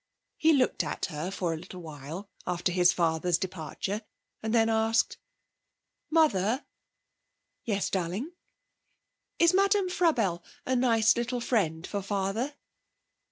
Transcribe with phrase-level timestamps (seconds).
[0.37, 4.01] He looked at her for a little while after his father's departure
[4.41, 5.19] and then asked:
[6.09, 6.65] 'Mother!'
[7.65, 8.31] 'Yes, darling.'
[9.37, 12.55] 'Is Madame Frabelle a nice little friend for father?'